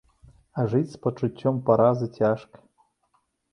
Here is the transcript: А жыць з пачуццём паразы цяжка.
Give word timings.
А 0.61 0.65
жыць 0.71 0.93
з 0.93 1.01
пачуццём 1.03 1.55
паразы 1.69 2.07
цяжка. 2.19 2.57